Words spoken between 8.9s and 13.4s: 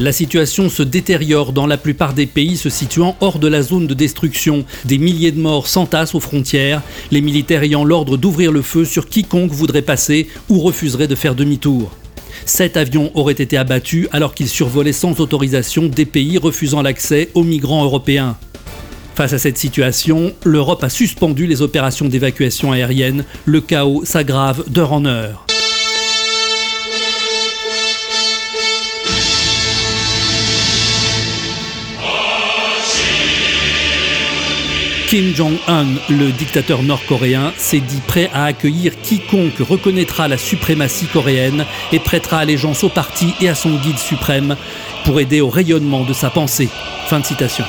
quiconque voudrait passer ou refuserait de faire demi-tour. Sept avions auraient